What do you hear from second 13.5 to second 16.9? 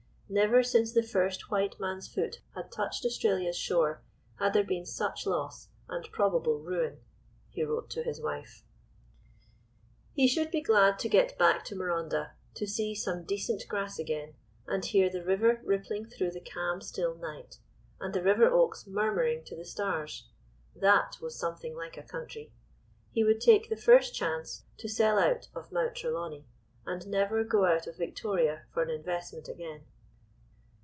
grass again, and hear the river rippling through the calm